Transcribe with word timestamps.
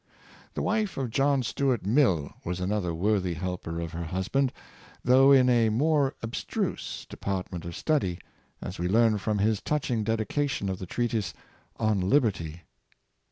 The 0.55 0.63
wife 0.63 0.97
of 0.97 1.11
John, 1.11 1.43
Stuart 1.43 1.85
Mill 1.85 2.33
was 2.43 2.59
another 2.59 2.91
worthy 2.91 3.35
helper 3.35 3.79
of 3.79 3.91
her 3.91 4.05
husband, 4.05 4.51
though 5.05 5.31
in 5.31 5.47
a 5.47 5.69
more 5.69 6.15
abstruse 6.23 7.05
de 7.07 7.15
partment 7.17 7.65
of 7.65 7.75
study, 7.75 8.17
as 8.63 8.79
we 8.79 8.87
learn 8.87 9.19
from 9.19 9.37
his 9.37 9.61
touching 9.61 10.03
dedi 10.03 10.27
cation 10.27 10.69
of 10.69 10.79
the 10.79 10.87
treatise" 10.87 11.35
On 11.89 11.99
Liberty." 12.01 12.63